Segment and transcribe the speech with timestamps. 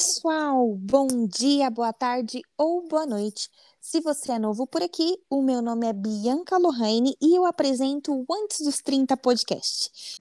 [0.00, 0.74] pessoal!
[0.76, 3.50] Bom dia, boa tarde ou boa noite.
[3.78, 8.10] Se você é novo por aqui, o meu nome é Bianca Lohane e eu apresento
[8.10, 10.16] o Antes dos 30 podcast.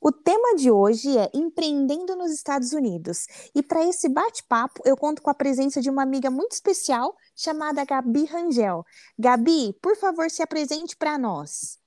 [0.00, 3.26] O tema de hoje é empreendendo nos Estados Unidos.
[3.54, 7.84] E para esse bate-papo, eu conto com a presença de uma amiga muito especial chamada
[7.84, 8.82] Gabi Rangel.
[9.18, 11.78] Gabi, por favor, se apresente para nós.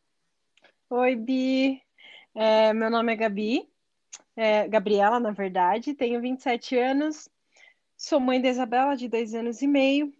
[0.92, 1.82] Oi, Bi.
[2.36, 3.70] É, meu nome é Gabi,
[4.36, 7.30] é, Gabriela, na verdade, tenho 27 anos,
[7.96, 10.14] sou mãe da Isabela, de dois anos e meio,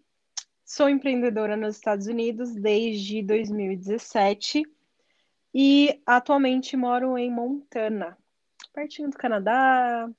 [0.64, 4.62] sou empreendedora nos Estados Unidos desde 2017
[5.54, 8.16] e atualmente moro em Montana,
[8.72, 10.10] pertinho do Canadá,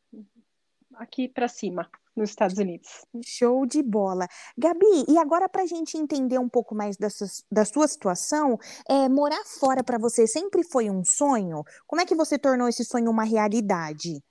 [0.96, 3.06] aqui para cima nos Estados Unidos.
[3.26, 4.28] Show de bola.
[4.58, 8.58] Gabi, e agora para a gente entender um pouco mais da sua, da sua situação,
[8.90, 11.64] é, morar fora para você sempre foi um sonho?
[11.86, 14.22] Como é que você tornou esse sonho uma realidade?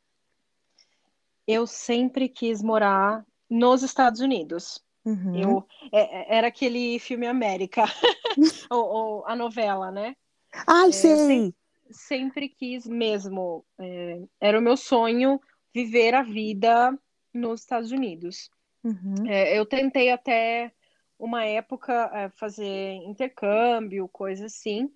[1.46, 4.82] Eu sempre quis morar nos Estados Unidos.
[5.04, 5.36] Uhum.
[5.36, 7.84] Eu, é, é era aquele filme América,
[8.70, 10.16] ou, ou, a novela, né?
[10.66, 11.16] Ai, é, sei!
[11.16, 11.54] Sempre,
[11.90, 13.62] sempre, quis mesmo.
[13.78, 15.38] É, era o meu sonho
[15.74, 16.98] viver a vida
[17.34, 18.48] nos Estados Unidos.
[18.82, 19.26] Uhum.
[19.26, 20.72] É, eu tentei até
[21.18, 24.90] uma época é, fazer intercâmbio, coisa assim.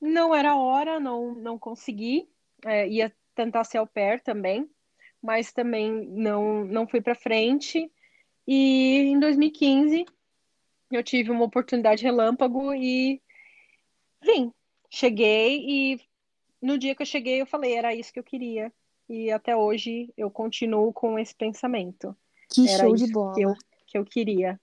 [0.00, 2.28] Não era hora, não, não consegui.
[2.64, 4.68] É, ia tentar ser au pair também,
[5.22, 7.90] mas também não, não fui para frente.
[8.46, 10.06] E em 2015
[10.92, 13.20] eu tive uma oportunidade relâmpago e
[14.22, 14.52] vim.
[14.88, 16.00] Cheguei e
[16.62, 18.72] no dia que eu cheguei eu falei, era isso que eu queria
[19.08, 22.16] e até hoje eu continuo com esse pensamento.
[22.48, 23.34] Que Era show de bola.
[23.34, 23.54] Que eu,
[23.86, 24.60] que eu queria.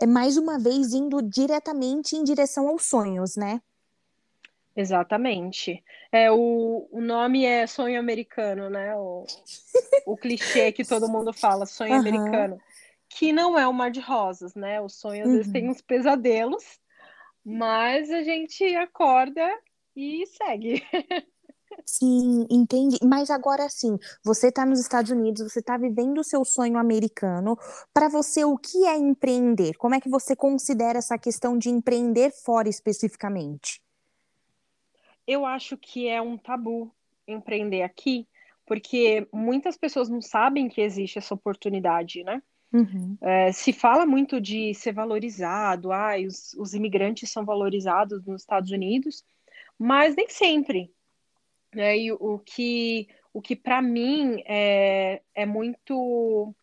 [0.00, 3.60] É mais uma vez indo diretamente em direção aos sonhos, né?
[4.74, 5.84] Exatamente.
[6.10, 8.96] É, o, o nome é sonho americano, né?
[8.96, 9.24] O,
[10.06, 11.98] o clichê que todo mundo fala, sonho uhum.
[11.98, 12.58] americano.
[13.08, 14.80] Que não é um mar de rosas, né?
[14.80, 15.36] O sonho às uhum.
[15.36, 16.64] vezes tem uns pesadelos,
[17.44, 19.46] mas a gente acorda
[19.94, 20.82] e segue.
[21.84, 22.98] Sim, entendi.
[23.02, 27.56] Mas agora sim, você está nos Estados Unidos, você está vivendo o seu sonho americano.
[27.92, 29.74] Para você, o que é empreender?
[29.76, 33.80] Como é que você considera essa questão de empreender fora especificamente?
[35.26, 36.92] Eu acho que é um tabu
[37.26, 38.26] empreender aqui,
[38.66, 42.42] porque muitas pessoas não sabem que existe essa oportunidade, né?
[42.72, 43.18] Uhum.
[43.20, 48.70] É, se fala muito de ser valorizado, ah, os, os imigrantes são valorizados nos Estados
[48.70, 49.22] Unidos,
[49.78, 50.90] mas nem sempre.
[51.74, 51.98] Né?
[51.98, 56.54] E o que, o que para mim é, é muito.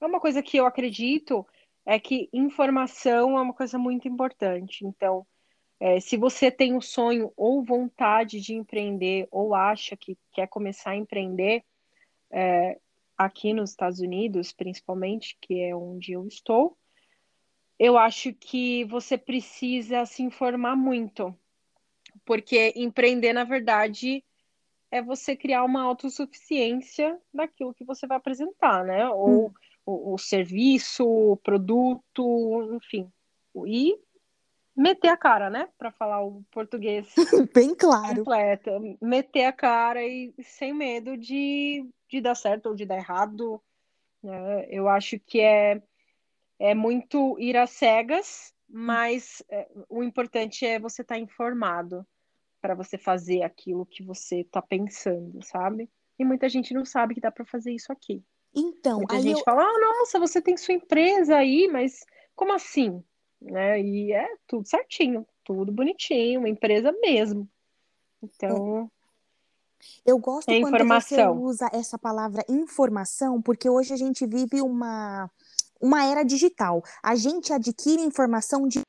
[0.00, 1.46] É uma coisa que eu acredito
[1.84, 4.84] é que informação é uma coisa muito importante.
[4.86, 5.26] Então,
[5.80, 10.90] é, se você tem o sonho ou vontade de empreender, ou acha que quer começar
[10.90, 11.64] a empreender,
[12.30, 12.78] é,
[13.16, 16.76] aqui nos Estados Unidos, principalmente, que é onde eu estou,
[17.78, 21.36] eu acho que você precisa se informar muito.
[22.24, 24.24] Porque empreender, na verdade,
[24.92, 29.08] é você criar uma autossuficiência daquilo que você vai apresentar, né?
[29.08, 29.54] Ou hum.
[29.86, 33.10] o, o, serviço, o produto, enfim.
[33.66, 33.98] E
[34.76, 35.66] meter a cara, né?
[35.78, 37.08] Para falar o português
[37.54, 38.16] bem claro.
[38.16, 38.70] Completo.
[39.00, 43.62] Meter a cara e sem medo de, de dar certo ou de dar errado.
[44.22, 44.66] Né?
[44.68, 45.82] Eu acho que é,
[46.58, 52.06] é muito ir às cegas, mas é, o importante é você estar tá informado
[52.62, 55.90] para você fazer aquilo que você está pensando, sabe?
[56.16, 58.22] E muita gente não sabe que dá para fazer isso aqui.
[58.54, 59.44] Então, muita gente eu...
[59.44, 62.04] fala: "Ah, nossa, você tem sua empresa aí, mas
[62.36, 63.02] como assim?"
[63.40, 63.82] Né?
[63.82, 67.48] E é tudo certinho, tudo bonitinho, uma empresa mesmo.
[68.22, 69.02] Então, é.
[70.04, 75.28] Eu gosto é quando você usa essa palavra informação, porque hoje a gente vive uma,
[75.80, 76.82] uma era digital.
[77.02, 78.80] A gente adquire informação de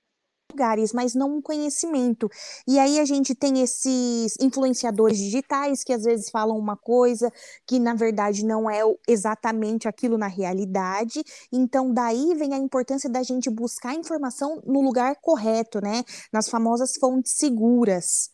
[0.53, 2.29] lugares, mas não um conhecimento.
[2.67, 7.31] E aí a gente tem esses influenciadores digitais que às vezes falam uma coisa
[7.67, 11.23] que na verdade não é exatamente aquilo na realidade.
[11.51, 16.03] Então daí vem a importância da gente buscar informação no lugar correto, né?
[16.31, 18.31] Nas famosas fontes seguras.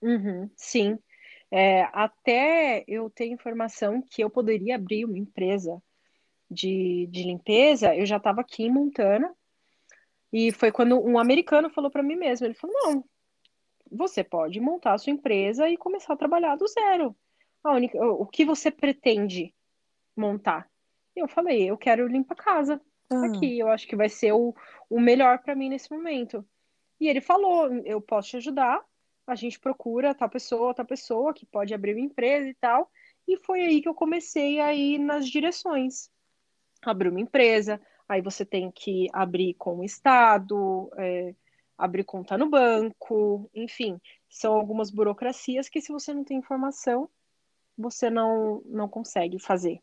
[0.00, 0.98] Uhum, sim.
[1.50, 5.80] É, até eu tenho informação que eu poderia abrir uma empresa
[6.50, 9.34] de, de limpeza, eu já estava aqui em Montana,
[10.36, 13.04] e foi quando um americano falou para mim mesmo, ele falou, não,
[13.88, 17.14] você pode montar a sua empresa e começar a trabalhar do zero.
[17.62, 19.54] A única, o que você pretende
[20.16, 20.68] montar?
[21.14, 23.26] Eu falei, eu quero limpar casa ah.
[23.26, 24.52] aqui, eu acho que vai ser o,
[24.90, 26.44] o melhor para mim nesse momento.
[27.00, 28.84] E ele falou, eu posso te ajudar,
[29.28, 32.90] a gente procura tal pessoa, tal pessoa que pode abrir uma empresa e tal.
[33.28, 36.10] E foi aí que eu comecei a ir nas direções.
[36.82, 41.34] Abrir uma empresa, aí você tem que abrir com o Estado, é,
[41.76, 47.08] abrir conta no banco, enfim, são algumas burocracias que se você não tem informação,
[47.76, 49.80] você não, não consegue fazer.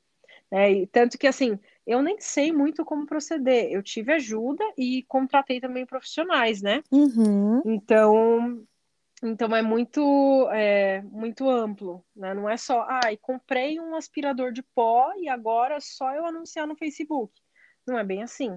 [0.50, 1.57] É, e tanto que, assim,
[1.88, 3.71] eu nem sei muito como proceder.
[3.71, 6.83] Eu tive ajuda e contratei também profissionais, né?
[6.91, 7.62] Uhum.
[7.65, 8.62] Então,
[9.23, 12.33] então é muito, é, muito amplo, né?
[12.33, 16.25] Não é só, ai, ah, comprei um aspirador de pó e agora é só eu
[16.25, 17.41] anunciar no Facebook.
[17.88, 18.51] Não é bem assim.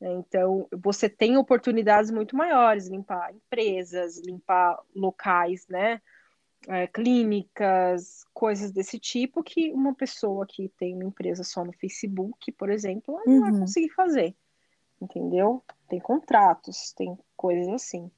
[0.00, 0.12] Né?
[0.14, 6.00] Então, você tem oportunidades muito maiores, limpar empresas, limpar locais, né?
[6.68, 12.52] É, clínicas, coisas desse tipo, que uma pessoa que tem uma empresa só no Facebook,
[12.52, 13.22] por exemplo, uhum.
[13.26, 13.60] não vai uhum.
[13.60, 14.34] conseguir fazer.
[15.00, 15.64] Entendeu?
[15.88, 18.08] Tem contratos, tem coisas assim.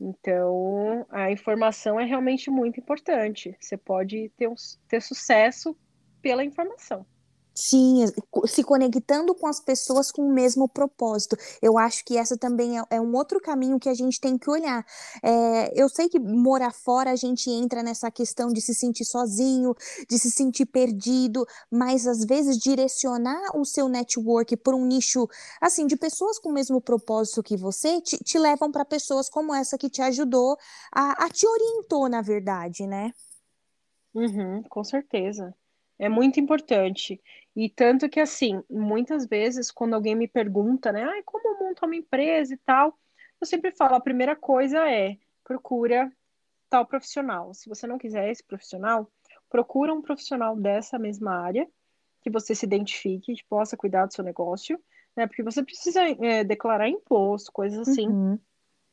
[0.00, 3.56] Então, a informação é realmente muito importante.
[3.60, 4.54] Você pode ter, um,
[4.88, 5.76] ter sucesso
[6.20, 7.06] pela informação.
[7.54, 8.04] Sim,
[8.46, 11.36] se conectando com as pessoas com o mesmo propósito.
[11.62, 14.50] Eu acho que essa também é, é um outro caminho que a gente tem que
[14.50, 14.84] olhar.
[15.22, 19.72] É, eu sei que morar fora a gente entra nessa questão de se sentir sozinho,
[20.08, 25.28] de se sentir perdido, mas às vezes direcionar o seu network por um nicho
[25.60, 29.54] assim de pessoas com o mesmo propósito que você te, te levam para pessoas como
[29.54, 30.56] essa que te ajudou
[30.92, 33.12] a, a te orientou, na verdade, né?
[34.12, 35.54] Uhum, com certeza.
[35.98, 37.20] É muito importante.
[37.54, 41.84] E tanto que, assim, muitas vezes, quando alguém me pergunta, né, ah, como eu monto
[41.84, 42.98] uma empresa e tal,
[43.40, 46.12] eu sempre falo, a primeira coisa é, procura
[46.68, 47.54] tal profissional.
[47.54, 49.08] Se você não quiser esse profissional,
[49.48, 51.68] procura um profissional dessa mesma área,
[52.22, 54.80] que você se identifique, que possa cuidar do seu negócio,
[55.16, 58.08] né, porque você precisa é, declarar imposto, coisas assim.
[58.08, 58.38] Uhum.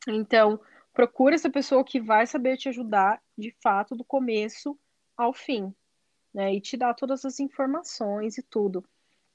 [0.06, 0.60] Então,
[0.92, 4.78] procura essa pessoa que vai saber te ajudar, de fato, do começo
[5.16, 5.74] ao fim
[6.32, 6.54] né?
[6.54, 8.84] E te dá todas as informações e tudo.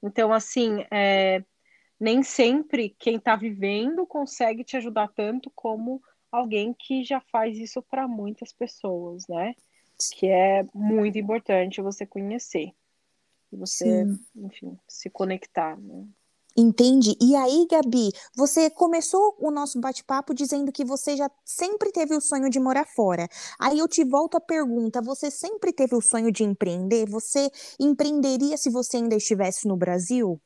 [0.02, 1.44] Então, assim, é,
[2.00, 6.02] nem sempre quem está vivendo consegue te ajudar tanto como
[6.32, 9.54] alguém que já faz isso para muitas pessoas, né?
[10.14, 12.72] Que é muito importante você conhecer.
[13.52, 14.20] Você, Sim.
[14.36, 16.06] enfim, se conectar, né?
[16.60, 17.16] Entende?
[17.22, 22.22] E aí, Gabi, você começou o nosso bate-papo dizendo que você já sempre teve o
[22.22, 23.28] sonho de morar fora.
[23.60, 27.08] Aí eu te volto a pergunta: você sempre teve o sonho de empreender?
[27.10, 30.42] Você empreenderia se você ainda estivesse no Brasil?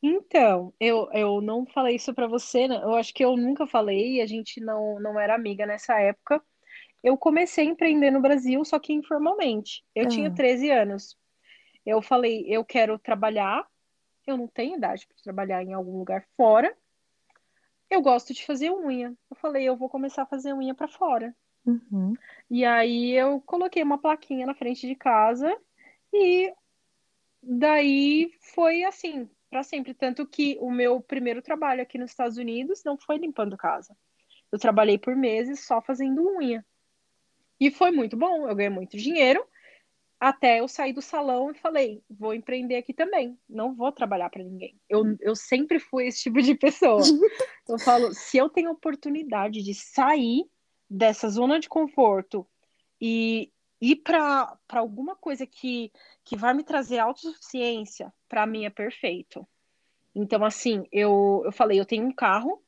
[0.00, 2.76] Então, eu, eu não falei isso para você, né?
[2.76, 6.40] eu acho que eu nunca falei, a gente não, não era amiga nessa época.
[7.02, 9.82] Eu comecei a empreender no Brasil, só que informalmente.
[9.94, 10.82] Eu tinha 13 ah.
[10.82, 11.16] anos.
[11.84, 13.66] Eu falei, eu quero trabalhar
[14.30, 16.74] eu não tenho idade para trabalhar em algum lugar fora.
[17.88, 19.14] Eu gosto de fazer unha.
[19.30, 21.34] Eu falei, eu vou começar a fazer unha para fora.
[21.66, 22.14] Uhum.
[22.48, 25.54] E aí eu coloquei uma plaquinha na frente de casa
[26.12, 26.52] e
[27.42, 29.92] daí foi assim para sempre.
[29.92, 33.96] Tanto que o meu primeiro trabalho aqui nos Estados Unidos não foi limpando casa.
[34.50, 36.64] Eu trabalhei por meses só fazendo unha.
[37.58, 39.44] E foi muito bom, eu ganhei muito dinheiro
[40.20, 44.44] até eu sair do salão e falei, vou empreender aqui também, não vou trabalhar para
[44.44, 44.78] ninguém.
[44.86, 47.00] Eu, eu sempre fui esse tipo de pessoa.
[47.66, 50.44] eu falo, se eu tenho oportunidade de sair
[50.88, 52.46] dessa zona de conforto
[53.00, 53.50] e
[53.80, 55.90] ir para alguma coisa que,
[56.22, 59.48] que vai me trazer autossuficiência, para mim é perfeito.
[60.14, 62.62] Então, assim, eu, eu falei, eu tenho um carro,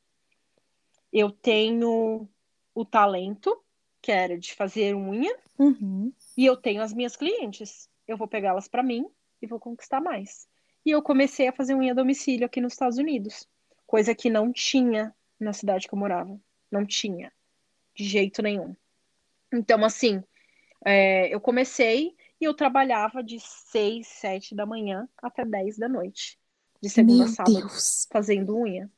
[1.13, 2.27] eu tenho
[2.75, 3.63] o talento,
[4.03, 6.13] que era de fazer unha, uhum.
[6.37, 7.89] E eu tenho as minhas clientes.
[8.07, 9.07] Eu vou pegá-las para mim
[9.41, 10.49] e vou conquistar mais.
[10.85, 13.49] E eu comecei a fazer unha a domicílio aqui nos Estados Unidos,
[13.87, 16.39] coisa que não tinha na cidade que eu morava.
[16.71, 17.33] Não tinha,
[17.95, 18.75] de jeito nenhum.
[19.53, 20.23] Então, assim,
[20.85, 26.39] é, eu comecei e eu trabalhava de 6, 7 da manhã até 10 da noite,
[26.81, 28.09] de segunda a sábado, Deus.
[28.11, 28.91] fazendo unha.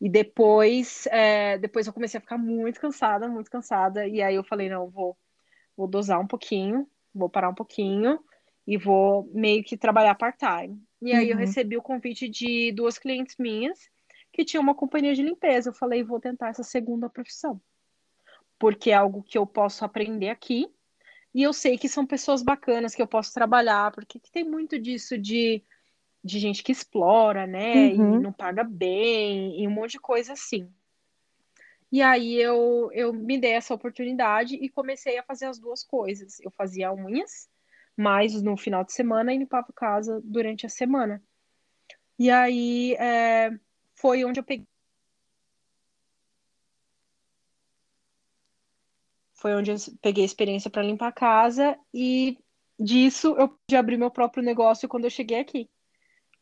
[0.00, 4.06] E depois, é, depois eu comecei a ficar muito cansada, muito cansada.
[4.06, 5.16] E aí eu falei, não, vou
[5.80, 8.22] vou dosar um pouquinho, vou parar um pouquinho
[8.66, 10.78] e vou meio que trabalhar part-time.
[11.00, 11.32] E aí uhum.
[11.32, 13.78] eu recebi o convite de duas clientes minhas
[14.32, 15.70] que tinham uma companhia de limpeza.
[15.70, 17.60] Eu falei, vou tentar essa segunda profissão.
[18.58, 20.70] Porque é algo que eu posso aprender aqui.
[21.34, 25.16] E eu sei que são pessoas bacanas que eu posso trabalhar, porque tem muito disso
[25.16, 25.62] de,
[26.22, 27.88] de gente que explora, né?
[27.88, 28.16] Uhum.
[28.16, 30.70] E não paga bem, e um monte de coisa assim.
[31.92, 36.38] E aí eu, eu me dei essa oportunidade e comecei a fazer as duas coisas.
[36.40, 37.48] Eu fazia unhas,
[37.96, 41.22] mais no final de semana e limpava casa durante a semana.
[42.18, 43.50] E aí é,
[43.96, 44.66] foi onde eu peguei
[49.34, 52.36] foi onde eu peguei experiência para limpar a casa e
[52.78, 55.68] disso eu pude abrir meu próprio negócio quando eu cheguei aqui.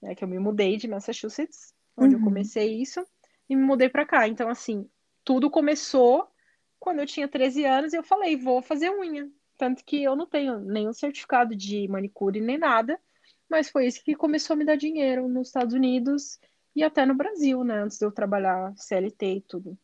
[0.02, 2.20] É que eu me mudei de Massachusetts, onde uhum.
[2.20, 3.04] eu comecei isso,
[3.48, 4.28] e me mudei para cá.
[4.28, 4.88] Então, assim,
[5.24, 6.28] tudo começou
[6.78, 9.28] quando eu tinha 13 anos e eu falei, vou fazer unha.
[9.56, 12.98] Tanto que eu não tenho nenhum certificado de manicure nem nada,
[13.50, 16.38] mas foi isso que começou a me dar dinheiro nos Estados Unidos
[16.76, 17.82] e até no Brasil, né?
[17.82, 19.76] Antes de eu trabalhar CLT e tudo.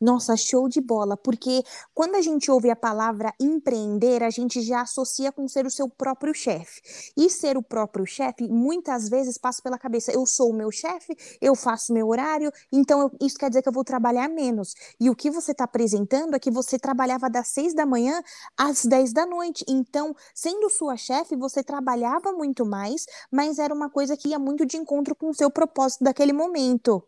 [0.00, 4.82] Nossa, show de bola, porque quando a gente ouve a palavra empreender, a gente já
[4.82, 6.80] associa com ser o seu próprio chefe.
[7.16, 11.16] E ser o próprio chefe, muitas vezes passa pela cabeça: eu sou o meu chefe,
[11.40, 14.74] eu faço meu horário, então eu, isso quer dizer que eu vou trabalhar menos.
[15.00, 18.22] E o que você está apresentando é que você trabalhava das seis da manhã
[18.56, 19.64] às dez da noite.
[19.68, 24.64] Então, sendo sua chefe, você trabalhava muito mais, mas era uma coisa que ia muito
[24.64, 27.02] de encontro com o seu propósito daquele momento.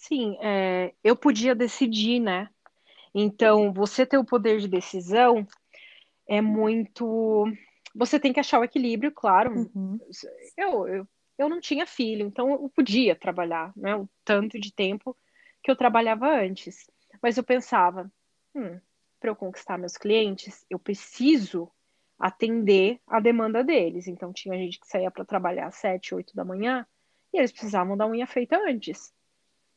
[0.00, 2.48] Sim, é, eu podia decidir, né?
[3.14, 5.46] Então, você ter o poder de decisão
[6.26, 7.44] é muito.
[7.94, 9.52] Você tem que achar o equilíbrio, claro.
[9.52, 9.98] Uhum.
[10.56, 13.94] Eu, eu, eu não tinha filho, então eu podia trabalhar, né?
[13.94, 15.14] O tanto de tempo
[15.62, 16.90] que eu trabalhava antes.
[17.22, 18.10] Mas eu pensava,
[18.54, 18.80] hum,
[19.20, 21.70] para eu conquistar meus clientes, eu preciso
[22.18, 24.08] atender a demanda deles.
[24.08, 26.86] Então, tinha gente que saía para trabalhar às sete, oito da manhã
[27.34, 29.12] e eles precisavam da unha feita antes.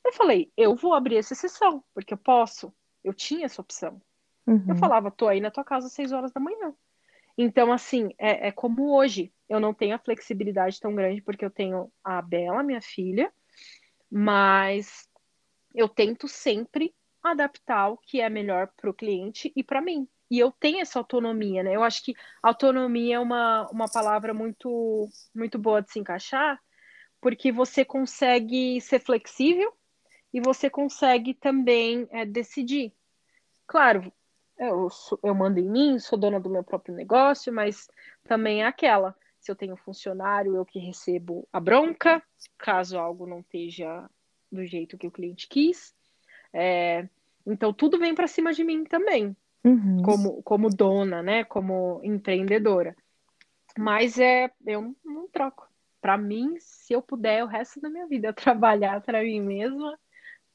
[0.06, 2.74] Eu falei, eu vou abrir essa sessão, porque eu posso.
[3.04, 4.02] Eu tinha essa opção.
[4.46, 4.66] Uhum.
[4.70, 6.74] Eu falava, tô aí na tua casa às seis horas da manhã.
[7.38, 9.34] Então, assim, é, é, como hoje.
[9.50, 13.32] Eu não tenho a flexibilidade tão grande, porque eu tenho a Bela, minha filha,
[14.10, 15.08] mas
[15.76, 20.08] eu tento sempre adaptar o que é melhor para o cliente e para mim.
[20.30, 21.76] E eu tenho essa autonomia, né?
[21.76, 26.60] Eu acho que autonomia é uma, uma palavra muito, muito boa de se encaixar,
[27.22, 29.72] porque você consegue ser flexível
[30.34, 32.92] e você consegue também é, decidir.
[33.68, 34.12] Claro,
[34.58, 37.88] eu, sou, eu mando em mim, sou dona do meu próprio negócio, mas
[38.24, 39.16] também é aquela.
[39.40, 42.24] Se eu tenho funcionário, eu que recebo a bronca,
[42.58, 44.10] caso algo não esteja
[44.52, 45.94] do jeito que o cliente quis.
[46.52, 47.08] É,
[47.46, 50.02] então, tudo vem para cima de mim também, uhum.
[50.04, 51.44] como, como dona, né?
[51.44, 52.96] Como empreendedora.
[53.78, 55.68] Mas é, eu não, não troco.
[56.00, 59.98] Para mim, se eu puder o resto da minha vida trabalhar para mim mesma,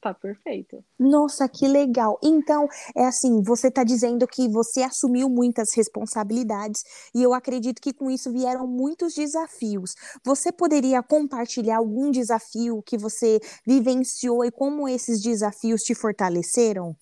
[0.01, 0.81] Tá perfeito.
[0.97, 2.17] Nossa, que legal.
[2.23, 7.91] Então, é assim, você está dizendo que você assumiu muitas responsabilidades e eu acredito que
[7.91, 9.95] com isso vieram muitos desafios.
[10.23, 16.95] Você poderia compartilhar algum desafio que você vivenciou e como esses desafios te fortaleceram?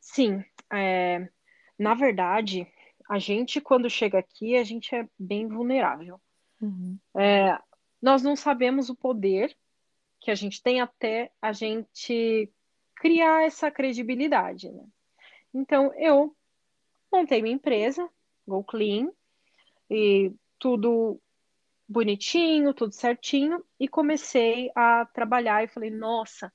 [0.00, 1.28] Sim, é,
[1.76, 2.68] na verdade,
[3.08, 6.20] a gente quando chega aqui, a gente é bem vulnerável.
[6.62, 6.96] Uhum.
[7.16, 7.58] É,
[8.00, 9.56] nós não sabemos o poder
[10.24, 12.50] que a gente tem até a gente
[12.96, 14.82] criar essa credibilidade, né?
[15.52, 16.34] Então, eu
[17.12, 18.08] montei minha empresa,
[18.48, 19.12] Go Clean,
[19.90, 21.20] e tudo
[21.86, 26.50] bonitinho, tudo certinho, e comecei a trabalhar e falei, nossa,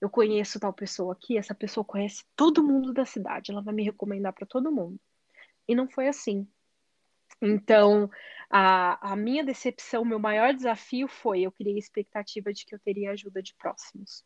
[0.00, 3.84] eu conheço tal pessoa aqui, essa pessoa conhece todo mundo da cidade, ela vai me
[3.84, 4.98] recomendar para todo mundo.
[5.68, 6.48] E não foi assim.
[7.42, 8.10] Então,
[8.50, 12.78] a, a minha decepção, meu maior desafio foi eu criei a expectativa de que eu
[12.80, 14.24] teria ajuda de próximos.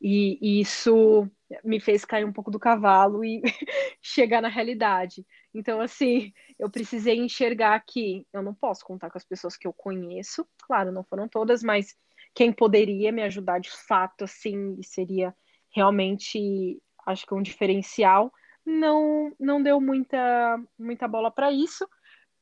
[0.00, 1.28] E, e isso
[1.62, 3.42] me fez cair um pouco do cavalo e
[4.00, 5.26] chegar na realidade.
[5.54, 9.72] Então, assim, eu precisei enxergar que eu não posso contar com as pessoas que eu
[9.72, 10.46] conheço.
[10.62, 11.94] Claro, não foram todas, mas
[12.34, 15.34] quem poderia me ajudar de fato, assim, seria
[15.74, 18.32] realmente, acho que um diferencial,
[18.64, 21.86] não não deu muita muita bola para isso.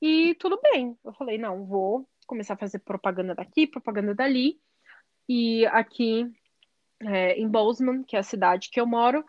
[0.01, 0.97] E tudo bem.
[1.05, 4.61] Eu falei, não, vou começar a fazer propaganda daqui, propaganda dali.
[5.29, 6.31] E aqui
[7.01, 9.25] é, em Bozeman, que é a cidade que eu moro,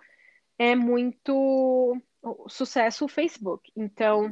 [0.58, 2.02] é muito
[2.48, 3.72] sucesso o Facebook.
[3.76, 4.32] Então,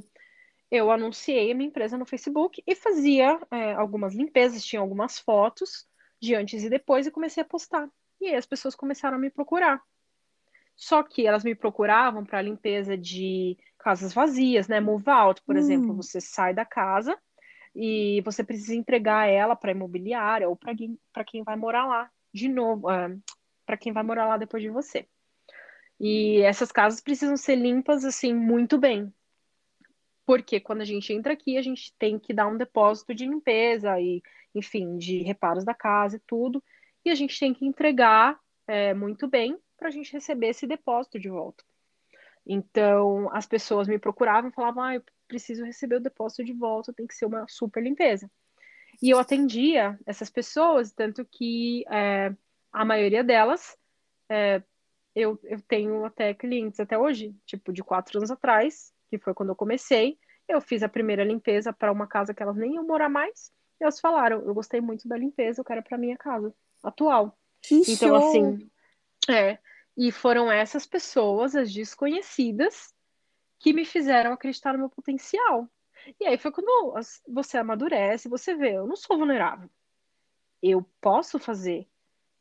[0.69, 5.87] eu anunciei a minha empresa no Facebook e fazia é, algumas limpezas, tinha algumas fotos
[6.21, 7.89] de antes e depois e comecei a postar.
[8.19, 9.81] E aí as pessoas começaram a me procurar.
[10.77, 14.79] Só que elas me procuravam para limpeza de casas vazias, né?
[14.79, 15.59] Move out, por hum.
[15.59, 17.17] exemplo, você sai da casa
[17.75, 22.47] e você precisa entregar ela para imobiliária ou para quem, quem vai morar lá de
[22.47, 23.09] novo, uh, ah,
[23.65, 25.07] para quem vai morar lá depois de você.
[25.99, 29.11] E essas casas precisam ser limpas assim muito bem.
[30.27, 33.99] Porque quando a gente entra aqui, a gente tem que dar um depósito de limpeza
[33.99, 34.21] e,
[34.53, 36.63] enfim, de reparos da casa e tudo.
[37.03, 41.19] E a gente tem que entregar é, muito bem para a gente receber esse depósito
[41.19, 41.63] de volta.
[42.45, 46.93] Então, as pessoas me procuravam e falavam: ah, eu preciso receber o depósito de volta,
[46.93, 48.29] tem que ser uma super limpeza.
[49.01, 52.33] E eu atendia essas pessoas, tanto que é,
[52.71, 53.77] a maioria delas
[54.29, 54.61] é,
[55.15, 59.49] eu, eu tenho até clientes até hoje, tipo, de quatro anos atrás, que foi quando
[59.49, 60.17] eu comecei.
[60.47, 63.51] Eu fiz a primeira limpeza para uma casa que elas nem iam morar mais.
[63.79, 66.53] E elas falaram: eu gostei muito da limpeza, eu quero para minha casa
[66.83, 67.37] atual.
[67.61, 68.15] Que então, show.
[68.15, 68.69] assim,
[69.31, 69.59] é.
[69.95, 72.93] E foram essas pessoas, as desconhecidas,
[73.59, 75.67] que me fizeram acreditar no meu potencial.
[76.19, 76.93] E aí foi quando
[77.27, 79.69] você amadurece, você vê, eu não sou vulnerável.
[80.61, 81.87] Eu posso fazer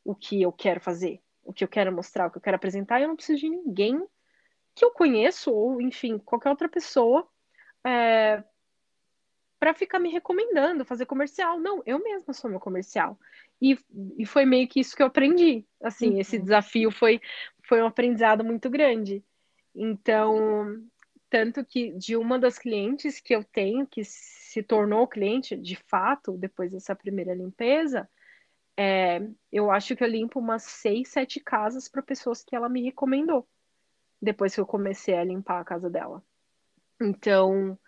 [0.05, 3.01] o que eu quero fazer, o que eu quero mostrar, o que eu quero apresentar,
[3.01, 4.07] e eu não preciso de ninguém
[4.75, 7.27] que eu conheço, ou enfim, qualquer outra pessoa,
[7.85, 8.45] é,
[9.59, 11.59] para ficar me recomendando, fazer comercial.
[11.59, 13.19] Não, eu mesma sou meu comercial.
[13.61, 13.79] E,
[14.19, 15.65] e foi meio que isso que eu aprendi.
[15.83, 16.21] Assim, uhum.
[16.21, 17.21] esse desafio foi,
[17.63, 19.25] foi um aprendizado muito grande.
[19.75, 20.83] Então,
[21.29, 26.33] tanto que de uma das clientes que eu tenho, que se tornou cliente de fato,
[26.33, 28.09] depois dessa primeira limpeza,
[28.77, 32.83] é, eu acho que eu limpo umas seis, sete casas para pessoas que ela me
[32.83, 33.47] recomendou,
[34.21, 36.23] depois que eu comecei a limpar a casa dela.
[37.01, 37.79] Então,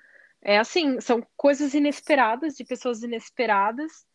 [0.42, 4.06] é assim, são coisas inesperadas, de pessoas inesperadas,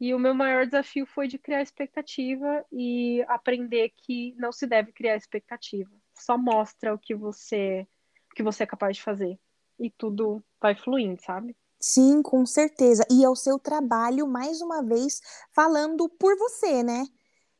[0.00, 4.92] e o meu maior desafio foi de criar expectativa e aprender que não se deve
[4.92, 5.90] criar expectativa.
[6.14, 7.86] Só mostra o que você,
[8.30, 9.38] o que você é capaz de fazer.
[9.78, 11.56] E tudo vai fluindo, sabe?
[11.80, 13.04] Sim, com certeza.
[13.10, 15.20] E é o seu trabalho, mais uma vez,
[15.52, 17.04] falando por você, né?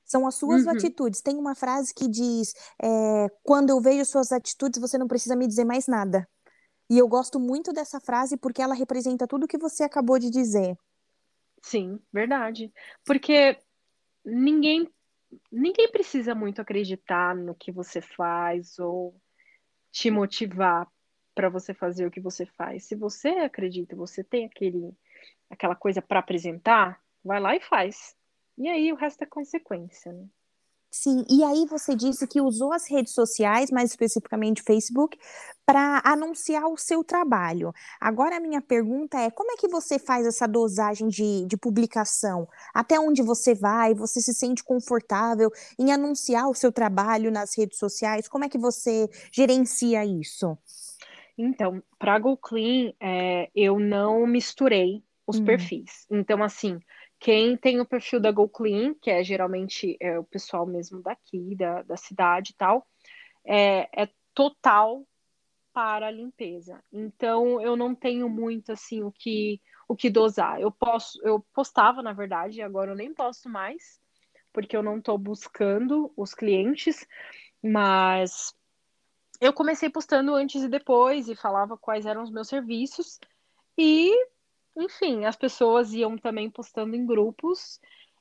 [0.05, 0.71] São as suas uhum.
[0.73, 1.21] atitudes.
[1.21, 5.47] Tem uma frase que diz: é, quando eu vejo suas atitudes, você não precisa me
[5.47, 6.29] dizer mais nada.
[6.91, 10.31] E eu gosto muito dessa frase porque ela representa tudo o que você acabou de
[10.31, 10.77] dizer.
[11.63, 12.73] Sim, verdade.
[13.05, 13.59] Porque
[14.25, 14.89] ninguém
[15.51, 19.21] ninguém precisa muito acreditar no que você faz ou
[19.91, 20.87] te motivar
[21.35, 22.85] para você fazer o que você faz.
[22.85, 24.93] Se você acredita, você tem aquele
[25.51, 28.17] aquela coisa para apresentar, vai lá e faz.
[28.57, 30.27] E aí o resto é consequência, né?
[30.97, 35.19] Sim, e aí você disse que usou as redes sociais, mais especificamente Facebook,
[35.67, 37.73] para anunciar o seu trabalho.
[38.01, 42.47] Agora a minha pergunta é: como é que você faz essa dosagem de, de publicação?
[42.73, 43.93] Até onde você vai?
[43.93, 48.29] Você se sente confortável em anunciar o seu trabalho nas redes sociais?
[48.29, 50.57] Como é que você gerencia isso?
[51.37, 55.45] Então, para a GoClean, é, eu não misturei os hum.
[55.45, 56.07] perfis.
[56.09, 56.79] Então, assim,
[57.25, 61.81] quem tem o perfil da GoClean, que é geralmente é, o pessoal mesmo daqui, da,
[61.81, 62.87] da cidade e tal,
[63.43, 65.07] é, é total
[65.73, 66.85] para a limpeza.
[66.93, 69.59] Então eu não tenho muito assim o que
[69.89, 70.61] o que dosar.
[70.61, 73.99] Eu posso, eu postava na verdade, agora eu nem posto mais,
[74.53, 77.07] porque eu não estou buscando os clientes,
[77.63, 78.55] mas
[79.41, 83.19] eu comecei postando antes e depois e falava quais eram os meus serviços
[83.79, 84.13] e
[84.77, 87.81] enfim, as pessoas iam também postando em grupos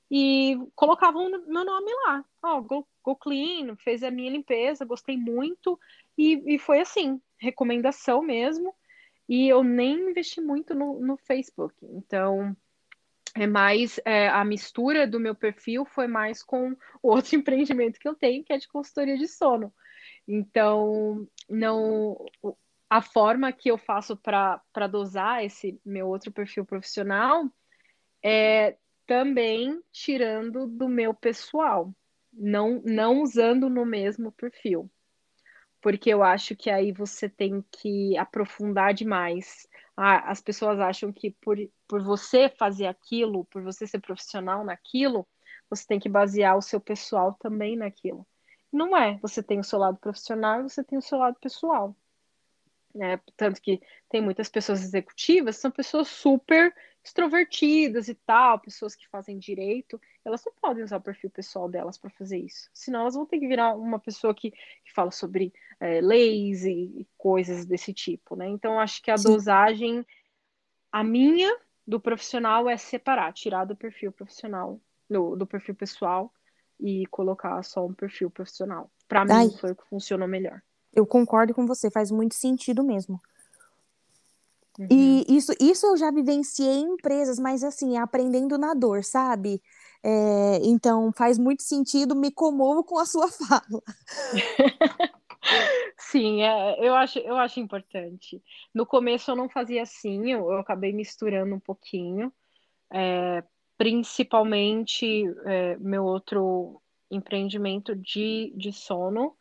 [0.10, 2.24] e colocavam meu nome lá.
[2.44, 5.80] Ó, oh, go, go Clean, fez a minha limpeza, gostei muito.
[6.18, 8.76] E, e foi assim, recomendação mesmo.
[9.28, 11.74] E eu nem investi muito no, no Facebook.
[11.82, 12.56] Então,
[13.36, 18.16] é mais é, a mistura do meu perfil foi mais com outro empreendimento que eu
[18.16, 19.74] tenho, que é de consultoria de sono.
[20.28, 22.24] Então, não
[22.93, 27.49] a forma que eu faço para dosar esse meu outro perfil profissional
[28.23, 28.77] é
[29.08, 31.91] também tirando do meu pessoal,
[32.32, 34.91] não, não usando no mesmo perfil.
[35.82, 39.67] Porque eu acho que aí você tem que aprofundar demais.
[39.97, 45.27] Ah, as pessoas acham que por, por você fazer aquilo, por você ser profissional naquilo,
[45.67, 48.23] você tem que basear o seu pessoal também naquilo.
[48.71, 49.17] Não é.
[49.23, 51.95] Você tem o seu lado profissional e você tem o seu lado pessoal
[52.93, 53.19] né?
[53.36, 59.38] Tanto que tem muitas pessoas executivas, são pessoas super extrovertidas e tal, pessoas que fazem
[59.38, 62.69] direito, elas não podem usar o perfil pessoal delas para fazer isso.
[62.73, 66.71] Senão elas vão ter que virar uma pessoa que, que fala sobre é, leis e,
[66.71, 68.47] e, coisas desse tipo, né?
[68.47, 69.23] Então acho que a Sim.
[69.23, 70.06] dosagem,
[70.91, 71.53] a minha
[71.86, 74.79] do profissional é separar, tirar do perfil profissional,
[75.10, 76.34] do, do perfil pessoal
[76.79, 78.89] e colocar só um perfil profissional.
[79.10, 80.62] Para mim foi o que funcionou melhor.
[80.93, 83.21] Eu concordo com você, faz muito sentido mesmo.
[84.79, 84.88] Uhum.
[84.89, 89.62] E isso, isso eu já vivenciei em empresas, mas assim, aprendendo na dor, sabe?
[90.03, 93.82] É, então faz muito sentido, me comovo com a sua fala.
[95.97, 98.41] Sim, é, eu, acho, eu acho importante.
[98.73, 102.32] No começo eu não fazia assim, eu, eu acabei misturando um pouquinho,
[102.91, 103.43] é,
[103.77, 109.36] principalmente é, meu outro empreendimento de, de sono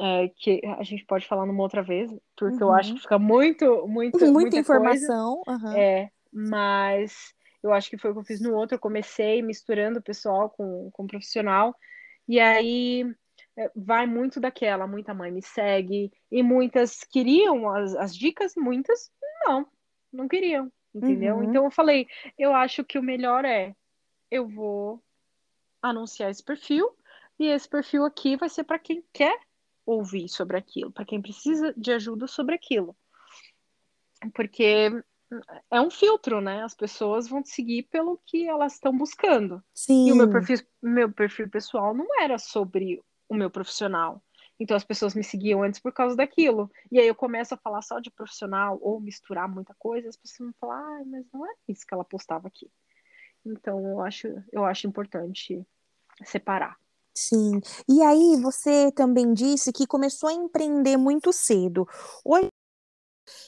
[0.00, 2.70] é, que a gente pode falar numa outra vez, porque uhum.
[2.70, 5.42] eu acho que fica muito, muito muita, muita informação.
[5.46, 5.72] Uhum.
[5.76, 8.76] É, mas eu acho que foi o que eu fiz no outro.
[8.76, 11.76] Eu comecei misturando o pessoal com, com o profissional,
[12.26, 13.04] e aí
[13.58, 19.10] é, vai muito daquela, muita mãe me segue, e muitas queriam as, as dicas, muitas
[19.44, 19.66] não,
[20.10, 21.36] não queriam, entendeu?
[21.36, 21.44] Uhum.
[21.44, 22.06] Então eu falei,
[22.38, 23.74] eu acho que o melhor é,
[24.30, 25.02] eu vou
[25.82, 26.88] anunciar esse perfil,
[27.38, 29.38] e esse perfil aqui vai ser para quem quer
[29.90, 32.96] ouvir sobre aquilo, para quem precisa de ajuda sobre aquilo.
[34.34, 34.90] Porque
[35.70, 36.62] é um filtro, né?
[36.62, 39.62] As pessoas vão te seguir pelo que elas estão buscando.
[39.72, 40.08] Sim.
[40.08, 44.22] E o meu perfil, meu perfil pessoal não era sobre o meu profissional.
[44.58, 46.70] Então as pessoas me seguiam antes por causa daquilo.
[46.92, 50.50] E aí eu começo a falar só de profissional ou misturar muita coisa, as pessoas
[50.50, 52.70] vão falar, ah, mas não é isso que ela postava aqui.
[53.44, 55.64] Então eu acho, eu acho importante
[56.24, 56.76] separar.
[57.20, 57.60] Sim.
[57.86, 61.86] E aí você também disse que começou a empreender muito cedo.
[62.24, 62.48] Hoje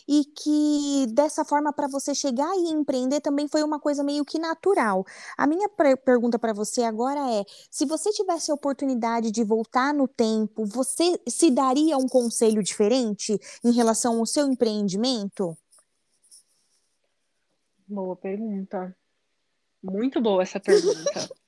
[0.07, 4.39] e que dessa forma para você chegar e empreender também foi uma coisa meio que
[4.39, 5.07] natural.
[5.39, 5.71] A minha
[6.05, 11.19] pergunta para você agora é: se você tivesse a oportunidade de voltar no tempo, você
[11.27, 15.57] se daria um conselho diferente em relação ao seu empreendimento?
[17.89, 18.95] Boa pergunta.
[19.83, 21.42] Muito boa essa pergunta.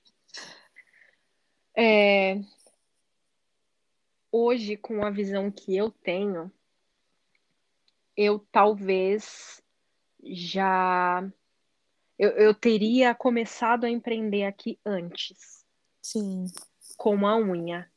[1.76, 2.40] É...
[4.30, 6.50] Hoje, com a visão que eu tenho,
[8.16, 9.62] eu talvez
[10.22, 11.22] já
[12.18, 15.64] eu, eu teria começado a empreender aqui antes.
[16.00, 16.46] Sim.
[16.96, 17.90] Com a unha.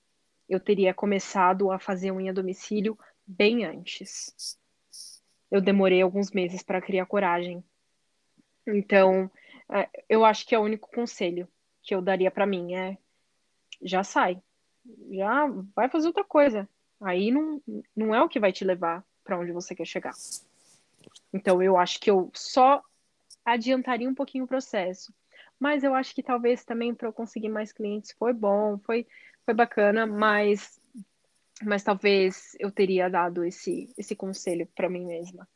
[0.49, 4.57] Eu teria começado a fazer unha a domicílio bem antes.
[5.51, 7.63] Eu demorei alguns meses para criar coragem.
[8.65, 9.29] Então,
[9.71, 11.47] é, eu acho que é o único conselho
[11.83, 12.97] que eu daria para mim é
[13.81, 14.41] já sai.
[15.11, 16.67] Já vai fazer outra coisa.
[17.01, 17.61] Aí não,
[17.95, 20.13] não é o que vai te levar para onde você quer chegar.
[21.33, 22.81] Então, eu acho que eu só
[23.45, 25.13] adiantaria um pouquinho o processo.
[25.59, 29.07] Mas eu acho que talvez também para eu conseguir mais clientes foi bom, foi,
[29.43, 30.79] foi bacana, mas,
[31.63, 35.47] mas talvez eu teria dado esse, esse conselho para mim mesma.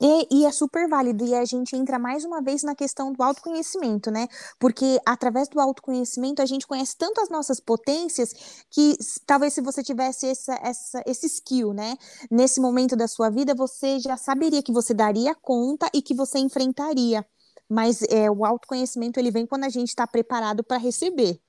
[0.00, 3.22] E, e, é super válido, e a gente entra mais uma vez na questão do
[3.22, 4.26] autoconhecimento, né?
[4.58, 9.82] Porque através do autoconhecimento a gente conhece tanto as nossas potências que talvez se você
[9.82, 11.96] tivesse essa, essa, esse skill, né?
[12.30, 16.38] Nesse momento da sua vida, você já saberia que você daria conta e que você
[16.38, 17.24] enfrentaria.
[17.68, 21.40] Mas é, o autoconhecimento ele vem quando a gente está preparado para receber.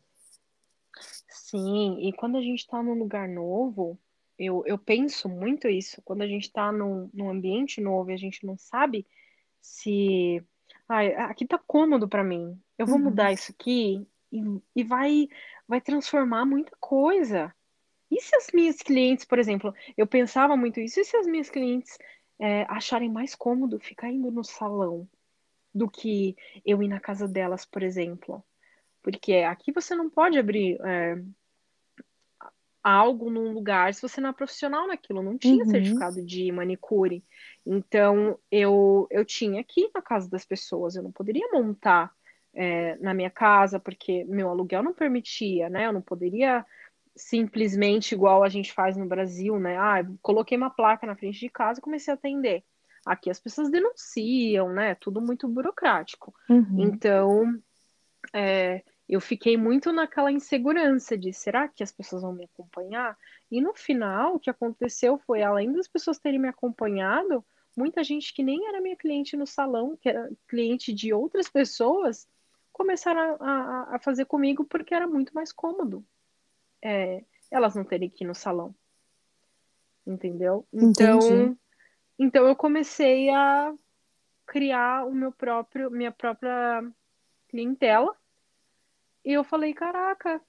[1.29, 3.99] Sim, e quando a gente está num lugar novo,
[4.37, 6.01] eu, eu penso muito isso.
[6.03, 9.05] Quando a gente está num, num ambiente novo e a gente não sabe
[9.61, 10.43] se.
[10.87, 12.59] Ah, aqui tá cômodo para mim.
[12.77, 13.05] Eu vou uhum.
[13.05, 14.41] mudar isso aqui e,
[14.75, 15.27] e vai,
[15.67, 17.53] vai transformar muita coisa.
[18.11, 21.49] E se as minhas clientes, por exemplo, eu pensava muito isso, e se as minhas
[21.49, 21.97] clientes
[22.39, 25.07] é, acharem mais cômodo ficar indo no salão
[25.73, 28.43] do que eu ir na casa delas, por exemplo?
[29.01, 31.21] Porque aqui você não pode abrir é,
[32.85, 35.23] algo num lugar se você não é profissional naquilo.
[35.23, 35.71] Não tinha uhum.
[35.71, 37.25] certificado de manicure.
[37.65, 40.95] Então, eu, eu tinha aqui na casa das pessoas.
[40.95, 42.11] Eu não poderia montar
[42.53, 45.87] é, na minha casa, porque meu aluguel não permitia, né?
[45.87, 46.63] Eu não poderia
[47.15, 49.77] simplesmente igual a gente faz no Brasil, né?
[49.77, 52.63] Ah, coloquei uma placa na frente de casa e comecei a atender.
[53.03, 54.93] Aqui as pessoas denunciam, né?
[54.93, 56.35] Tudo muito burocrático.
[56.47, 56.75] Uhum.
[56.77, 57.59] Então,
[58.31, 63.17] é, eu fiquei muito naquela insegurança de será que as pessoas vão me acompanhar?
[63.51, 67.45] E no final, o que aconteceu foi, além das pessoas terem me acompanhado,
[67.77, 72.27] muita gente que nem era minha cliente no salão, que era cliente de outras pessoas,
[72.73, 76.03] começaram a, a, a fazer comigo porque era muito mais cômodo
[76.85, 78.75] é, elas não terem que ir no salão.
[80.05, 80.67] Entendeu?
[80.71, 81.57] Então, Entendi.
[82.19, 83.73] então eu comecei a
[84.45, 86.83] criar o meu próprio, minha própria
[87.49, 88.15] clientela
[89.25, 90.39] e eu falei, caraca,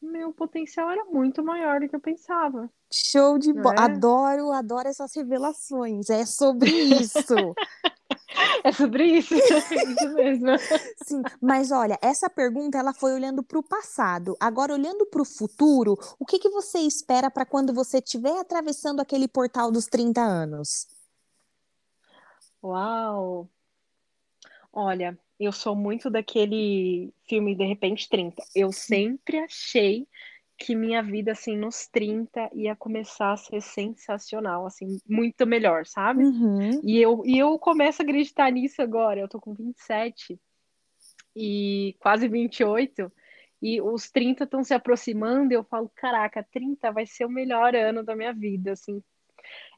[0.00, 2.68] meu potencial era muito maior do que eu pensava.
[2.90, 3.74] Show de bola.
[3.74, 3.80] É?
[3.82, 6.10] Adoro, adoro essas revelações.
[6.10, 7.54] É sobre isso.
[8.64, 10.46] é sobre isso, é isso mesmo.
[11.04, 14.34] Sim, mas olha, essa pergunta ela foi olhando para o passado.
[14.40, 19.00] Agora, olhando para o futuro, o que, que você espera para quando você estiver atravessando
[19.00, 20.88] aquele portal dos 30 anos?
[22.62, 23.48] Uau!
[24.72, 28.42] Olha, eu sou muito daquele filme De repente 30.
[28.54, 30.06] Eu sempre achei
[30.58, 36.22] que minha vida, assim, nos 30 ia começar a ser sensacional, assim, muito melhor, sabe?
[36.22, 36.80] Uhum.
[36.84, 39.18] E, eu, e eu começo a acreditar nisso agora.
[39.18, 40.38] Eu tô com 27
[41.34, 43.10] e quase 28,
[43.60, 47.74] e os 30 estão se aproximando, e eu falo, caraca, 30 vai ser o melhor
[47.74, 49.02] ano da minha vida, assim.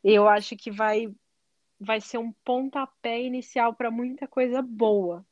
[0.02, 1.08] Eu acho que vai
[1.80, 5.24] vai ser um pontapé inicial para muita coisa boa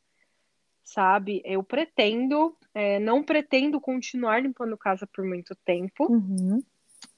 [0.82, 1.42] sabe?
[1.44, 6.10] Eu pretendo É, não pretendo continuar limpando casa por muito tempo.
[6.10, 6.62] Uhum.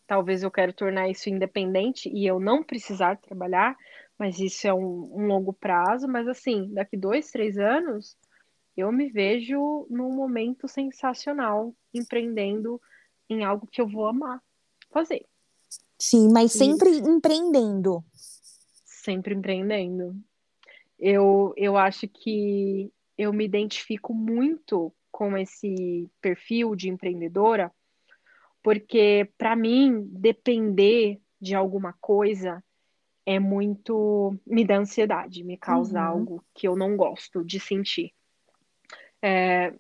[0.05, 3.77] Talvez eu quero tornar isso independente e eu não precisar trabalhar,
[4.19, 6.09] mas isso é um, um longo prazo.
[6.09, 8.17] Mas assim, daqui dois, três anos,
[8.77, 12.81] eu me vejo num momento sensacional, empreendendo
[13.31, 14.43] em algo que eu vou amar
[14.91, 15.25] fazer.
[15.97, 16.99] Sim, mas sempre e...
[16.99, 18.05] empreendendo.
[18.85, 20.17] Sempre empreendendo.
[20.99, 27.73] Eu, eu acho que eu me identifico muito com esse perfil de empreendedora,
[28.63, 32.63] porque para mim depender de alguma coisa
[33.27, 36.07] é muito me dá ansiedade, me causa uhum.
[36.07, 38.13] algo que eu não gosto de sentir.
[39.23, 39.73] É,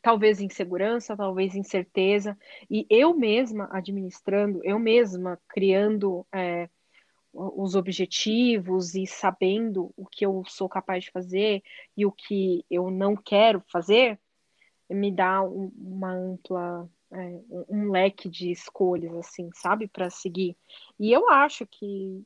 [0.00, 2.36] talvez insegurança, talvez incerteza,
[2.70, 6.68] e eu mesma administrando, eu mesma criando é,
[7.32, 11.62] os objetivos e sabendo o que eu sou capaz de fazer
[11.96, 14.18] e o que eu não quero fazer,
[14.88, 20.56] me dá um, uma ampla é, um leque de escolhas assim, sabe, para seguir.
[20.98, 22.24] E eu acho que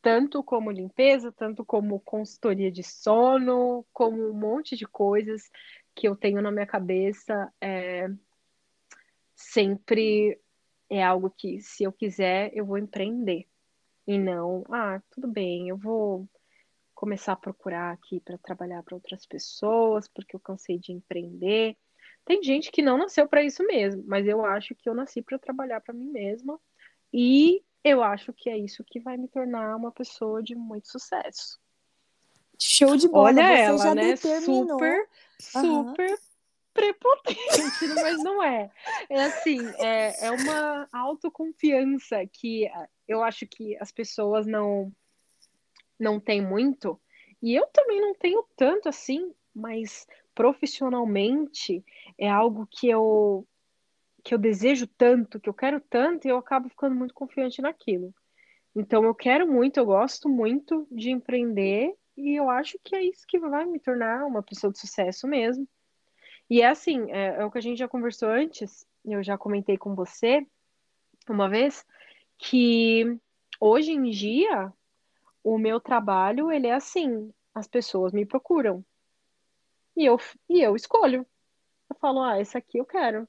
[0.00, 5.50] tanto como limpeza, tanto como consultoria de sono, como um monte de coisas
[5.94, 8.08] que eu tenho na minha cabeça, é,
[9.34, 10.38] sempre
[10.88, 13.46] é algo que, se eu quiser, eu vou empreender.
[14.06, 16.28] E não, ah, tudo bem, eu vou
[16.94, 21.76] começar a procurar aqui para trabalhar para outras pessoas, porque eu cansei de empreender.
[22.24, 25.38] Tem gente que não nasceu para isso mesmo, mas eu acho que eu nasci para
[25.38, 26.58] trabalhar para mim mesma
[27.12, 31.58] e eu acho que é isso que vai me tornar uma pessoa de muito sucesso.
[32.58, 34.14] Show de bola, Olha ela, né?
[34.14, 34.78] Determinou.
[34.78, 36.16] Super, super uhum.
[36.76, 38.70] Prepotente, mas não é.
[39.08, 42.70] É assim, é, é uma autoconfiança que
[43.08, 44.92] eu acho que as pessoas não
[45.98, 47.00] não têm muito,
[47.42, 51.82] e eu também não tenho tanto assim, mas profissionalmente
[52.18, 53.46] é algo que eu
[54.22, 58.12] que eu desejo tanto, que eu quero tanto, e eu acabo ficando muito confiante naquilo.
[58.74, 63.24] Então eu quero muito, eu gosto muito de empreender, e eu acho que é isso
[63.26, 65.66] que vai me tornar uma pessoa de sucesso mesmo.
[66.48, 69.76] E é assim, é, é o que a gente já conversou antes, eu já comentei
[69.76, 70.46] com você
[71.28, 71.84] uma vez,
[72.38, 73.18] que
[73.60, 74.72] hoje em dia
[75.42, 78.84] o meu trabalho ele é assim, as pessoas me procuram
[79.96, 81.26] e eu e eu escolho.
[81.88, 83.28] Eu falo, ah, esse aqui eu quero.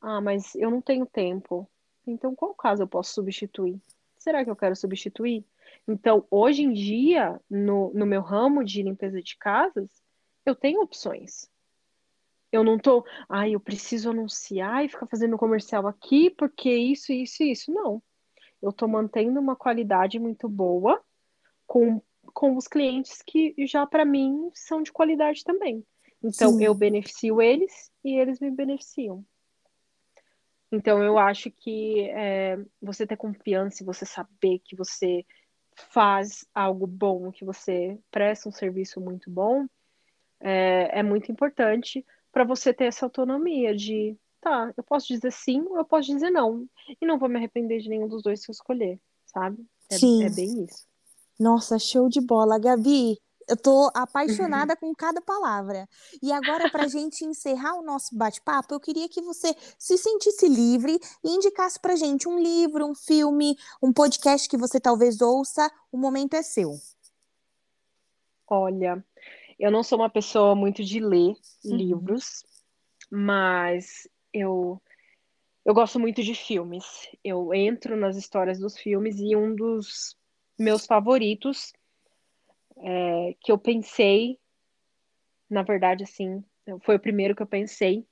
[0.00, 1.68] Ah, mas eu não tenho tempo.
[2.06, 3.80] Então, qual caso eu posso substituir?
[4.18, 5.44] Será que eu quero substituir?
[5.86, 9.88] Então, hoje em dia, no, no meu ramo de limpeza de casas,
[10.44, 11.48] eu tenho opções.
[12.54, 17.42] Eu não tô, ai, eu preciso anunciar e ficar fazendo comercial aqui, porque isso, isso
[17.42, 17.72] e isso.
[17.72, 18.02] Não
[18.64, 21.02] eu estou mantendo uma qualidade muito boa
[21.66, 22.00] com,
[22.32, 25.84] com os clientes que já para mim são de qualidade também.
[26.22, 26.64] Então Sim.
[26.64, 29.22] eu beneficio eles e eles me beneficiam.
[30.72, 35.26] Então eu acho que é, você ter confiança e você saber que você
[35.76, 39.66] faz algo bom, que você presta um serviço muito bom,
[40.40, 45.62] é, é muito importante para você ter essa autonomia de tá, eu posso dizer sim
[45.70, 46.66] ou eu posso dizer não.
[47.00, 49.64] E não vou me arrepender de nenhum dos dois se eu escolher, sabe?
[49.88, 50.24] É, sim.
[50.24, 50.84] é bem isso.
[51.38, 52.58] Nossa, show de bola.
[52.58, 53.18] Gabi,
[53.48, 55.88] eu tô apaixonada com cada palavra.
[56.20, 60.48] E agora, para a gente encerrar o nosso bate-papo, eu queria que você se sentisse
[60.48, 65.70] livre e indicasse para gente um livro, um filme, um podcast que você talvez ouça.
[65.92, 66.72] O momento é seu.
[68.46, 69.02] Olha,
[69.58, 71.76] eu não sou uma pessoa muito de ler uhum.
[71.76, 72.44] livros,
[73.10, 74.80] mas eu
[75.64, 76.84] eu gosto muito de filmes.
[77.24, 80.14] Eu entro nas histórias dos filmes e um dos
[80.58, 81.72] meus favoritos
[82.76, 84.38] é, que eu pensei,
[85.48, 86.44] na verdade, assim,
[86.82, 88.06] foi o primeiro que eu pensei,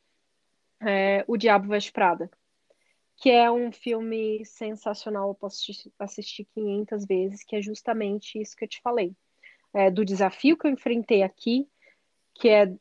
[0.80, 2.30] é O Diabo Veste Prada,
[3.16, 8.64] que é um filme sensacional, eu posso assistir 500 vezes, que é justamente isso que
[8.64, 9.14] eu te falei,
[9.72, 11.68] é, do desafio que eu enfrentei aqui,
[12.34, 12.72] que é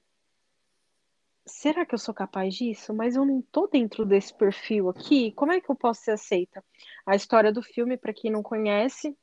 [1.46, 2.94] será que eu sou capaz disso?
[2.94, 5.32] Mas eu não tô dentro desse perfil aqui.
[5.34, 6.64] Como é que eu posso ser aceita?
[7.06, 9.16] A história do filme, para quem não conhece,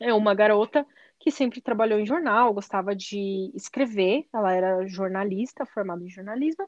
[0.00, 0.86] é uma garota
[1.18, 6.66] que sempre trabalhou em jornal, gostava de escrever, ela era jornalista, formada em jornalismo,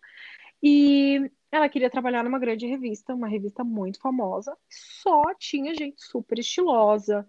[0.62, 6.38] e ela queria trabalhar numa grande revista, uma revista muito famosa, só tinha gente super
[6.38, 7.26] estilosa,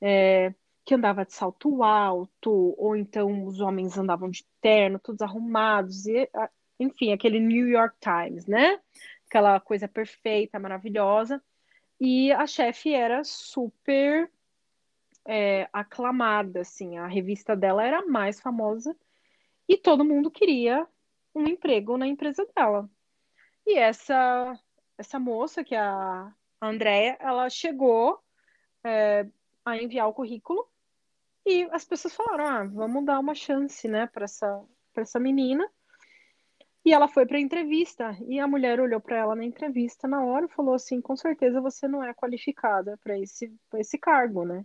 [0.00, 0.54] é,
[0.88, 6.26] que andava de salto alto, ou então os homens andavam de terno, todos arrumados, e
[6.80, 8.80] enfim, aquele New York Times, né?
[9.26, 11.44] Aquela coisa perfeita, maravilhosa.
[12.00, 14.32] E a chefe era super
[15.26, 18.96] é, aclamada, assim, a revista dela era a mais famosa
[19.68, 20.88] e todo mundo queria
[21.34, 22.88] um emprego na empresa dela.
[23.66, 24.58] E essa
[24.96, 28.18] essa moça, que é a Andrea, ela chegou
[28.82, 29.26] é,
[29.66, 30.66] a enviar o currículo
[31.48, 34.62] e as pessoas falaram: ah, vamos dar uma chance, né, para essa,
[34.94, 35.66] essa menina.
[36.84, 40.24] E ela foi para a entrevista e a mulher olhou para ela na entrevista na
[40.24, 44.64] hora e falou assim: com certeza você não é qualificada para esse, esse cargo, né?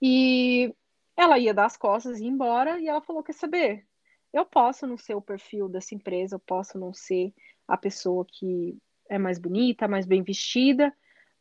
[0.00, 0.74] E
[1.16, 3.86] ela ia dar as costas e ir embora e ela falou: quer saber?
[4.32, 7.32] Eu posso não ser o perfil dessa empresa, eu posso não ser
[7.68, 8.76] a pessoa que
[9.08, 10.92] é mais bonita, mais bem vestida,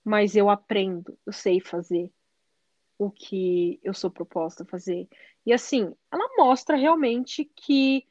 [0.03, 2.11] mas eu aprendo, eu sei fazer
[2.97, 5.07] o que eu sou proposta a fazer.
[5.45, 8.07] E assim, ela mostra realmente que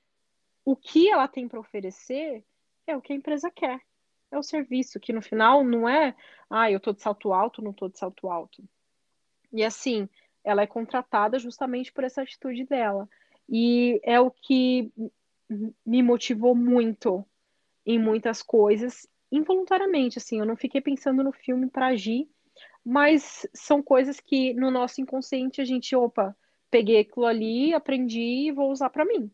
[0.64, 2.45] o que ela tem para oferecer
[2.87, 3.81] é o que a empresa quer.
[4.31, 6.14] É o serviço, que no final não é,
[6.49, 8.64] ah, eu tô de salto alto, não tô de salto alto.
[9.53, 10.09] E assim,
[10.42, 13.09] ela é contratada justamente por essa atitude dela.
[13.49, 14.90] E é o que
[15.85, 17.25] me motivou muito
[17.85, 22.29] em muitas coisas, involuntariamente, assim, eu não fiquei pensando no filme para agir,
[22.85, 26.37] mas são coisas que no nosso inconsciente a gente, opa,
[26.71, 29.31] peguei aquilo ali, aprendi e vou usar para mim.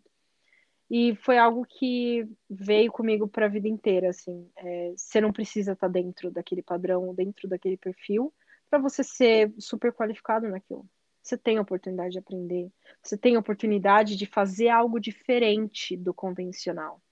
[0.91, 4.51] E foi algo que veio comigo para a vida inteira, assim.
[4.57, 8.33] É, você não precisa estar tá dentro daquele padrão, dentro daquele perfil,
[8.71, 10.89] para você ser super qualificado naquilo.
[11.23, 16.15] Você tem a oportunidade de aprender, você tem a oportunidade de fazer algo diferente do
[16.15, 17.03] convencional.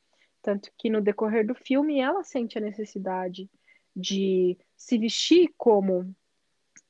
[0.41, 3.51] Tanto que no decorrer do filme ela sente a necessidade
[3.95, 6.15] de se vestir como,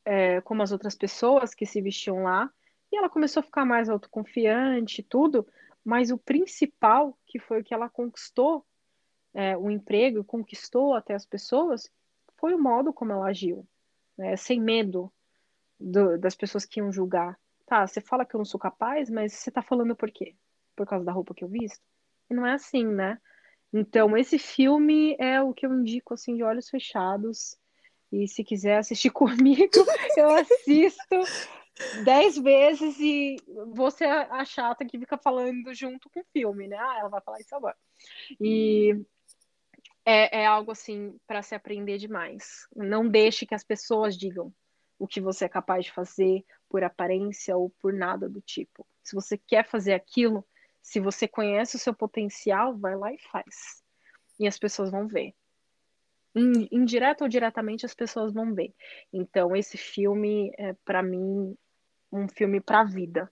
[0.07, 2.51] é, como as outras pessoas que se vestiam lá.
[2.91, 5.47] E ela começou a ficar mais autoconfiante tudo,
[5.85, 8.65] mas o principal, que foi o que ela conquistou,
[9.35, 11.91] é, o emprego, conquistou até as pessoas,
[12.39, 13.67] foi o modo como ela agiu,
[14.17, 14.37] né?
[14.37, 15.13] sem medo
[15.79, 17.39] do, das pessoas que iam julgar.
[17.67, 20.37] Tá, você fala que eu não sou capaz, mas você tá falando por quê?
[20.77, 21.83] Por causa da roupa que eu visto?
[22.31, 23.21] E não é assim, né?
[23.73, 27.59] Então, esse filme é o que eu indico, assim, de olhos fechados.
[28.13, 29.85] E se quiser assistir comigo,
[30.17, 31.21] eu assisto
[32.05, 33.37] dez vezes e
[33.75, 36.77] você é a chata que fica falando junto com o filme, né?
[36.79, 37.77] Ah, ela vai falar isso agora.
[38.41, 39.05] E
[40.05, 42.67] é, é algo, assim, para se aprender demais.
[42.75, 44.53] Não deixe que as pessoas digam
[44.99, 48.87] o que você é capaz de fazer por aparência ou por nada do tipo.
[49.03, 50.47] Se você quer fazer aquilo,
[50.83, 53.83] se você conhece o seu potencial, vai lá e faz.
[54.39, 55.35] E as pessoas vão ver.
[56.71, 58.75] Indireto ou diretamente, as pessoas vão ver.
[59.13, 61.57] Então, esse filme é, para mim,
[62.13, 63.31] um filme para a vida,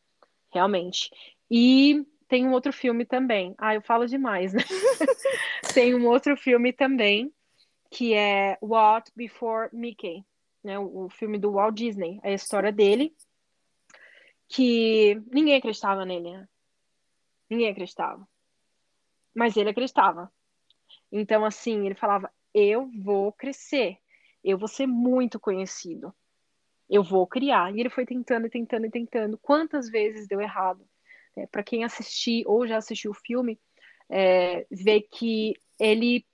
[0.51, 1.11] realmente.
[1.51, 3.55] E tem um outro filme também.
[3.59, 4.63] Ah, eu falo demais, né?
[5.75, 7.33] tem um outro filme também,
[7.91, 10.25] que é What Before Mickey,
[10.63, 10.79] né?
[10.79, 13.15] O, o filme do Walt Disney, a história dele,
[14.49, 16.49] que ninguém acreditava nele, né?
[17.51, 18.27] Ninguém acreditava.
[19.35, 20.33] Mas ele acreditava.
[21.13, 23.99] Então, assim, ele falava: eu vou crescer,
[24.43, 26.15] eu vou ser muito conhecido,
[26.89, 27.75] eu vou criar.
[27.75, 29.39] E ele foi tentando, tentando, tentando.
[29.39, 30.87] Quantas vezes deu errado?
[31.37, 33.59] É, Para quem assistiu ou já assistiu o filme,
[34.09, 36.25] é, vê que ele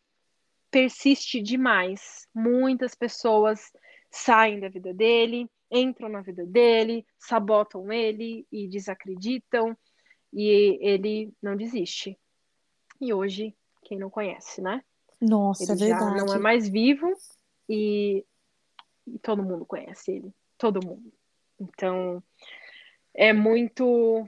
[0.70, 2.28] persiste demais.
[2.34, 3.72] Muitas pessoas
[4.10, 9.76] saem da vida dele, entram na vida dele, sabotam ele e desacreditam
[10.32, 12.18] e ele não desiste.
[13.00, 14.84] E hoje, quem não conhece, né?
[15.20, 16.18] Nossa, ele é verdade.
[16.18, 17.12] já não é mais vivo
[17.68, 18.24] e,
[19.06, 20.34] e todo mundo conhece ele.
[20.56, 21.12] Todo mundo.
[21.58, 22.22] Então,
[23.14, 24.26] é muito.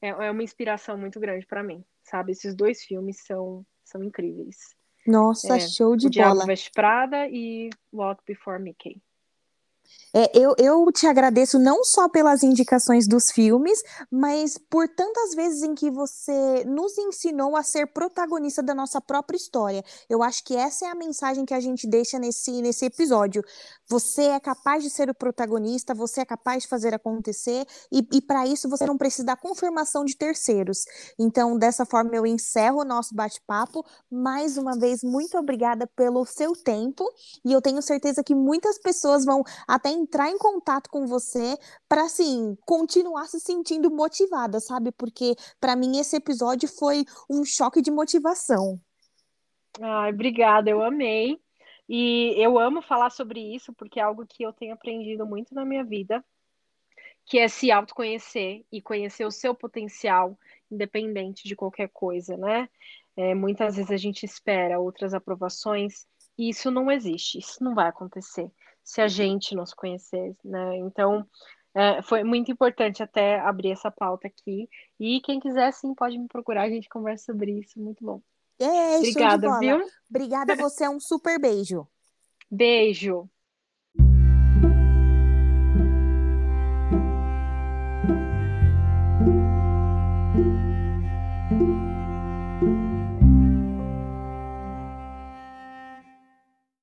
[0.00, 2.32] É, é uma inspiração muito grande para mim, sabe?
[2.32, 4.74] Esses dois filmes são, são incríveis.
[5.06, 6.34] Nossa, é, show de o bola.
[6.34, 9.00] Diabo Veste Prada e Walk Before Mickey.
[10.14, 13.78] É, eu, eu te agradeço não só pelas indicações dos filmes,
[14.10, 19.36] mas por tantas vezes em que você nos ensinou a ser protagonista da nossa própria
[19.36, 19.84] história.
[20.08, 23.44] Eu acho que essa é a mensagem que a gente deixa nesse, nesse episódio.
[23.88, 28.20] Você é capaz de ser o protagonista, você é capaz de fazer acontecer, e, e
[28.20, 30.84] para isso você não precisa da confirmação de terceiros.
[31.18, 33.84] Então, dessa forma, eu encerro o nosso bate-papo.
[34.10, 37.04] Mais uma vez, muito obrigada pelo seu tempo,
[37.44, 41.56] e eu tenho certeza que muitas pessoas vão até entrar em contato com você
[41.88, 44.90] para assim continuar se sentindo motivada, sabe?
[44.92, 48.80] Porque para mim esse episódio foi um choque de motivação.
[49.80, 51.38] Ai, obrigada, eu amei.
[51.88, 55.64] E eu amo falar sobre isso porque é algo que eu tenho aprendido muito na
[55.64, 56.24] minha vida,
[57.24, 60.38] que é se autoconhecer e conhecer o seu potencial,
[60.70, 62.68] independente de qualquer coisa, né?
[63.16, 66.06] É, muitas vezes a gente espera outras aprovações
[66.38, 68.50] e isso não existe, isso não vai acontecer
[68.84, 70.76] se a gente não se conhecer, né?
[70.76, 71.26] Então,
[71.74, 74.68] é, foi muito importante até abrir essa pauta aqui.
[74.98, 78.22] E quem quiser, sim, pode me procurar, a gente conversa sobre isso, muito bom.
[78.58, 79.84] É, Obrigada, viu?
[80.08, 81.86] Obrigada, você é um super beijo.
[82.50, 83.28] Beijo.